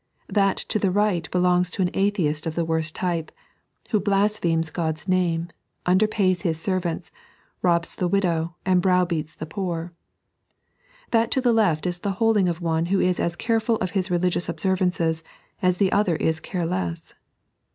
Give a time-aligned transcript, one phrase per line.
[0.29, 3.31] That to the right belongs to an atheist of the worst type,
[3.91, 5.49] who blasphemes God's name,
[5.85, 7.11] underpays his servants,
[7.61, 9.91] robs the widow, and browbeats the poor.
[11.11, 14.09] That to the left is the holding of one who is as careful of Lis
[14.09, 15.23] religious observances
[15.61, 17.13] as the other is careless.